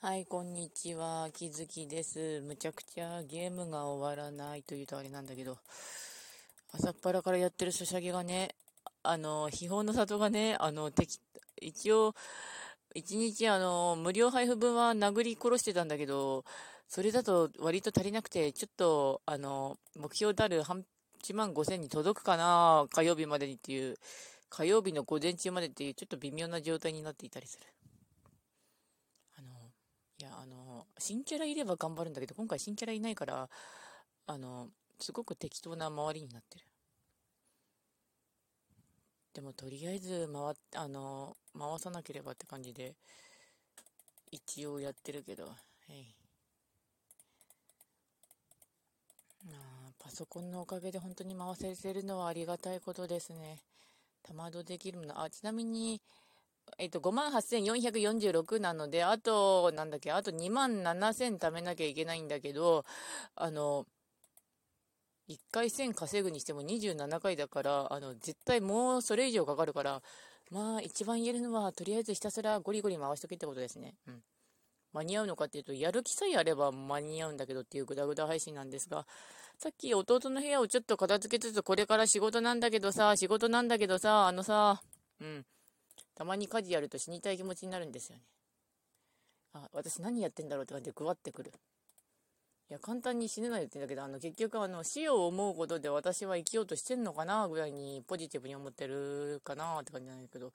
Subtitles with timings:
[0.00, 1.28] はい、こんにちは。
[1.34, 2.40] きづきです。
[2.46, 5.58] むちゃくちゃゲームが終わらないというとあれなんだけど、
[6.72, 8.54] 朝っぱらからやってるソシャゲがね、
[9.02, 11.18] あの、秘宝の里がね、あの、敵、
[11.60, 12.14] 一応、
[12.94, 16.44] 一日あの、無料配布分は殴り殺してたんだけど、
[16.86, 23.96] それだと割と足りなくて、ちょっと、あの、目標である1万5000に届くかな、火曜日までにっていう、
[24.48, 27.66] 火曜日の午前中までっていう、ちょっと微妙な状態になっていたりする。
[30.18, 33.48] いや、あの、新キャラいれば頑張るんだけど、今回新キャラいないから、
[34.26, 34.68] あの、
[35.00, 36.64] すごく適当な周りになってる。
[39.32, 42.94] でも、とりあえず回っ、あの、回さなければって感じで、
[44.30, 45.54] 一応やってるけど、
[45.90, 46.14] えい。
[49.52, 53.58] あパソコンのおかげで本当に回せるのはありがたいことですね。
[54.22, 55.22] たまどできるもの。
[55.22, 56.00] あ、ちなみに、
[56.78, 62.84] えっと、58,446なので、あと、なんだっけ、あと27,000貯めなきゃいけないんだけど、
[63.34, 63.86] あの、
[65.28, 70.02] 1回1000稼ぐにしても27回だから、あの、絶対もうそれ以上かかるから、
[70.50, 73.94] まあ、一番言えるのは、とりあえずひたすらゴリゴリ回しとけってことですね。
[74.06, 74.22] うん。
[74.92, 79.06] 間に合うのかっていうと、やる気さえあれば間に合うんだけどっていうグダグダ配信なんですが、
[79.58, 84.80] さっき弟の部屋をちょっと片付けつつ、これから仕事なんだけどさ、仕事なんだけどさ、あのさ、
[85.20, 85.44] うん。
[86.18, 88.22] たまに家事やると死にたい気持ちになるんですよね。
[89.52, 91.52] あ、私何やってんだろうって感じでぐわってくる。
[92.68, 100.52] いや、簡単に死ねないって言うんだけど、あの、結局、あの、死を思うことで私は生きようとしてんのかなぐらいにポジティブに思ってるかなって感じなんだけど、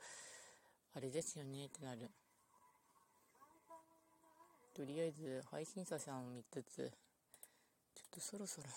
[0.98, 2.12] あれですよねってなる。
[4.76, 6.92] とりあえず、配信者さんを見つつ、
[7.96, 8.68] ちょっとそろそろ、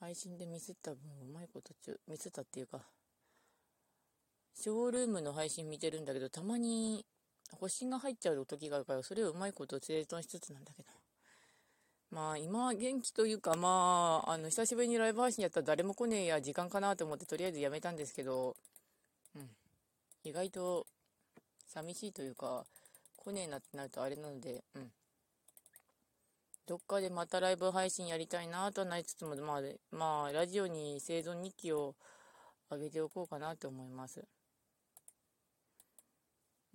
[0.00, 2.82] 配信でミスった分うまいことちゅ、ミスったっていうか、
[4.58, 7.04] ショールームの配信見てるんだけど、たまに
[7.52, 10.88] 星が入っちゃう時があるから、それをうまいこと整頓しつつなんだけど。
[12.10, 18.56] まあ、今元気というか、まあ、あの、久しぶりにライブ配信やったら誰も来ねえや、時間かなと思って、とりあえずやめたんですけど、
[19.34, 19.50] うん。
[20.24, 20.86] 意外と、
[21.66, 22.64] 寂しいというか、
[23.16, 24.90] 来ねえなってなるとあれなので、うん。
[26.66, 31.94] どっかでまたライブ配信やりたいなとはなりつつも、まあ、まあ、ラジオに生存日記を
[32.70, 34.24] 上げておこうかなと思います。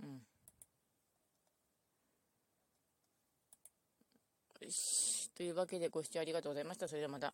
[0.02, 0.22] うん。
[4.62, 5.30] よし。
[5.36, 6.88] というわけでご視聴ありがとうございました。
[6.88, 7.30] それではまた。